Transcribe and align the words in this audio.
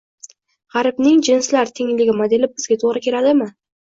G‘arbning 0.75 1.19
«jinslar 1.27 1.69
tengligi» 1.79 2.15
modeli 2.21 2.49
bizga 2.55 2.79
to‘g‘ri 2.85 3.03
keladimi? 3.09 3.51